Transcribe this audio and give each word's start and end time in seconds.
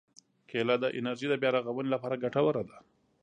کېله 0.49 0.75
د 0.79 0.85
انرژي 0.97 1.27
د 1.29 1.33
بیا 1.41 1.49
رغونې 1.55 1.89
لپاره 1.91 2.21
ګټوره 2.23 2.63
ده. 2.69 2.77